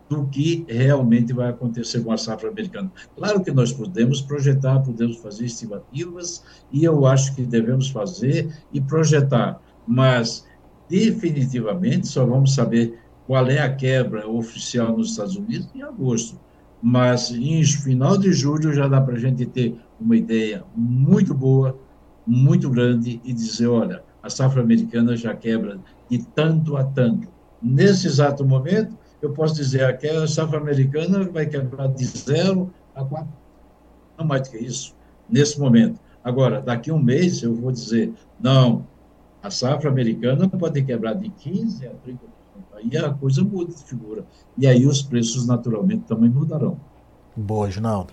[0.09, 2.93] do que realmente vai acontecer com a safra americana.
[3.17, 8.81] Claro que nós podemos projetar, podemos fazer estimativas, e eu acho que devemos fazer e
[8.81, 10.47] projetar, mas
[10.89, 16.39] definitivamente só vamos saber qual é a quebra oficial nos Estados Unidos em agosto.
[16.83, 21.79] Mas em final de julho já dá para a gente ter uma ideia muito boa
[22.27, 27.29] muito grande e dizer, olha, a safra americana já quebra de tanto a tanto.
[27.61, 33.05] Nesse exato momento, eu posso dizer que a safra americana vai quebrar de zero a
[33.05, 33.33] quatro,
[34.19, 34.95] não mais do que isso,
[35.29, 36.01] nesse momento.
[36.23, 38.87] Agora, daqui a um mês, eu vou dizer, não,
[39.43, 42.19] a safra americana pode quebrar de 15 a 30%.
[42.75, 44.25] Aí a coisa muda de figura.
[44.57, 46.79] E aí os preços, naturalmente, também mudarão.
[47.37, 48.13] Boa, Ginaldo.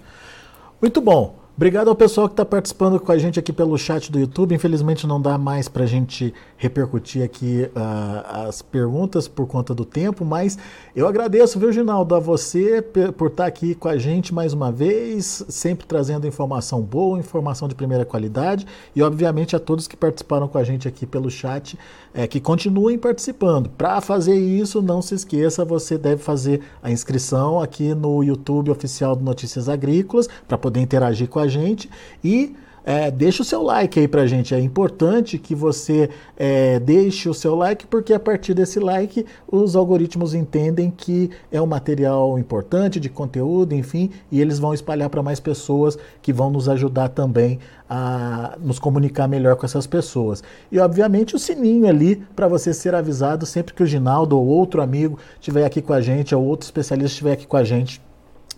[0.82, 1.41] Muito bom.
[1.56, 4.56] Obrigado ao pessoal que está participando com a gente aqui pelo chat do YouTube.
[4.56, 9.84] Infelizmente não dá mais para a gente repercutir aqui uh, as perguntas por conta do
[9.84, 10.58] tempo, mas
[10.96, 14.72] eu agradeço, viu, Ginaldo, a você por estar tá aqui com a gente mais uma
[14.72, 20.48] vez, sempre trazendo informação boa, informação de primeira qualidade e, obviamente, a todos que participaram
[20.48, 21.78] com a gente aqui pelo chat,
[22.14, 23.70] é, que continuem participando.
[23.70, 29.16] Para fazer isso, não se esqueça, você deve fazer a inscrição aqui no YouTube oficial
[29.16, 31.90] do Notícias Agrícolas para poder interagir com a gente
[32.24, 34.54] e é, deixa o seu like aí pra gente.
[34.54, 39.76] É importante que você é, deixe o seu like, porque a partir desse like os
[39.76, 45.22] algoritmos entendem que é um material importante de conteúdo, enfim, e eles vão espalhar para
[45.22, 50.44] mais pessoas que vão nos ajudar também a nos comunicar melhor com essas pessoas.
[50.72, 54.82] E obviamente o sininho ali para você ser avisado sempre que o Ginaldo ou outro
[54.82, 58.02] amigo estiver aqui com a gente, ou outro especialista estiver aqui com a gente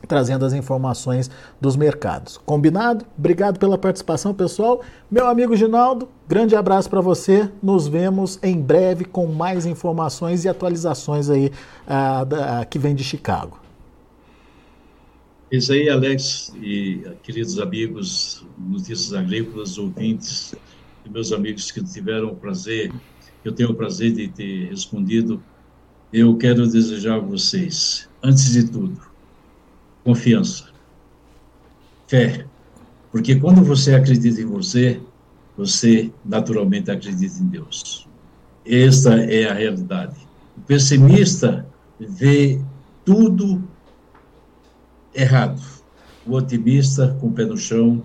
[0.07, 1.29] trazendo as informações
[1.59, 2.39] dos mercados.
[2.45, 3.05] Combinado?
[3.17, 4.81] Obrigado pela participação, pessoal.
[5.09, 7.49] Meu amigo Ginaldo, grande abraço para você.
[7.61, 11.51] Nos vemos em breve com mais informações e atualizações aí
[11.87, 13.59] uh, da, que vem de Chicago.
[15.51, 20.55] Isso aí, Alex e queridos amigos, notícias agrícolas, ouvintes,
[21.05, 22.91] e meus amigos que tiveram o prazer,
[23.45, 25.43] eu tenho o prazer de ter respondido.
[26.11, 28.99] Eu quero desejar a vocês, antes de tudo,
[30.03, 30.65] confiança,
[32.07, 32.45] fé.
[33.11, 34.99] Porque quando você acredita em você,
[35.57, 38.07] você naturalmente acredita em Deus.
[38.65, 40.15] Esta é a realidade.
[40.57, 41.65] O pessimista
[41.99, 42.59] vê
[43.05, 43.61] tudo
[45.13, 45.61] errado.
[46.25, 48.01] O otimista, com o pé no chão,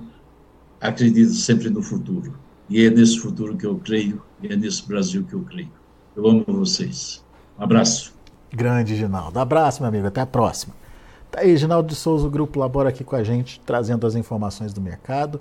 [0.80, 2.34] acredita sempre no futuro.
[2.68, 5.70] E é nesse futuro que eu creio, e é nesse Brasil que eu creio.
[6.14, 7.24] Eu amo vocês.
[7.58, 8.12] Um abraço.
[8.52, 9.38] Grande, Ginaldo.
[9.38, 10.06] Abraço, meu amigo.
[10.06, 10.74] Até a próxima.
[11.30, 14.72] Tá aí, Ginaldo de Souza, o grupo labora aqui com a gente, trazendo as informações
[14.72, 15.38] do mercado.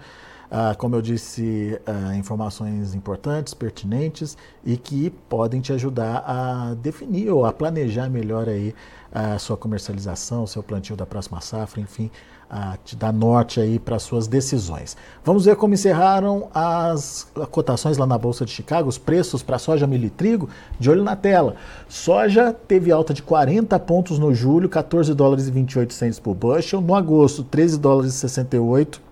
[0.51, 7.29] Ah, como eu disse, ah, informações importantes, pertinentes e que podem te ajudar a definir
[7.29, 8.73] ou a planejar melhor aí
[9.11, 12.11] a sua comercialização, o seu plantio da próxima safra, enfim,
[12.49, 14.95] a te dar norte aí para suas decisões.
[15.23, 19.85] Vamos ver como encerraram as cotações lá na Bolsa de Chicago, os preços para soja,
[19.85, 21.55] milho e trigo, de olho na tela.
[21.89, 26.81] Soja teve alta de 40 pontos no julho, 14 dólares e 28 centos por bushel.
[26.81, 29.07] No agosto, 13 dólares e 68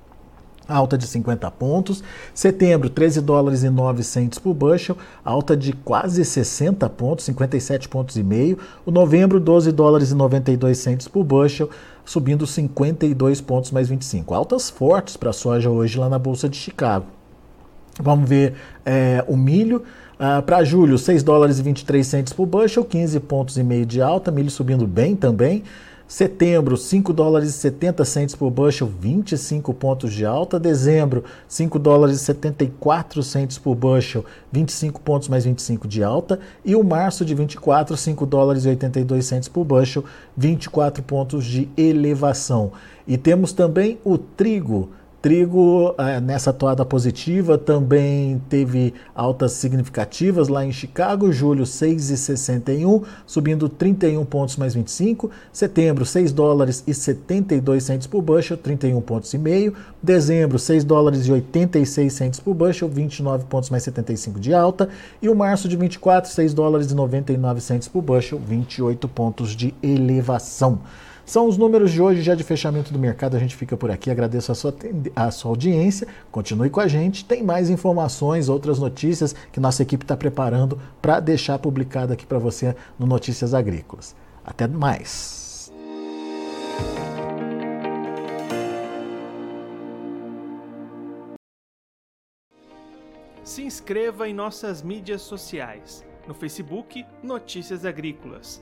[0.68, 2.04] alta de 50 pontos.
[2.34, 8.16] Setembro, 13 dólares e 9 centos por bushel, alta de quase 60 pontos, 57 pontos
[8.16, 8.58] e meio.
[8.86, 11.70] O novembro, 12 dólares e 92 centos por bushel,
[12.06, 14.34] subindo 52 pontos mais 25.
[14.34, 17.08] Altas fortes para a soja hoje lá na Bolsa de Chicago.
[17.99, 18.53] Vamos ver
[18.86, 19.84] é, o milho.
[20.16, 24.01] Uh, para julho, 6 dólares e 23 centos por bushel, 15 pontos e meio de
[24.01, 25.62] alta, milho subindo bem também.
[26.08, 30.60] Setembro, 5 dólares e 70 centos por bushel, 25 pontos de alta.
[30.60, 36.39] Dezembro, 5 dólares e 74 centos por bushel, 25 pontos mais 25 de alta.
[36.64, 40.06] E o março de 24, 5 dólares e 82 centos por bushel,
[40.38, 42.72] 24 pontos de elevação.
[43.08, 44.89] E temos também o trigo
[45.26, 53.68] Trigo, é, nessa toada positiva, também teve altas significativas lá em Chicago, julho 6,61, subindo
[53.68, 55.32] 31 pontos mais 25.
[55.52, 59.74] Setembro, 6 dólares e 72 centos por bushel, 31 pontos e meio.
[60.00, 64.90] Dezembro, 6 dólares e 86 centos por bushel, 29 pontos mais 75 de alta.
[65.24, 69.74] E o março de 24, 6 dólares e 99 centos por bushel, 28 pontos de
[69.82, 70.82] elevação.
[71.26, 73.36] São os números de hoje, já de fechamento do mercado.
[73.36, 74.12] A gente fica por aqui.
[74.12, 74.76] Agradeço a sua,
[75.16, 76.08] a sua audiência.
[76.32, 77.26] Continue com a gente.
[77.26, 82.38] Tem mais informações, outras notícias que nossa equipe está preparando para deixar publicado aqui para
[82.38, 84.16] você no Notícias Agrícolas.
[84.46, 85.72] Até mais.
[93.44, 96.06] Se inscreva em nossas mídias sociais.
[96.28, 98.62] No Facebook, Notícias Agrícolas.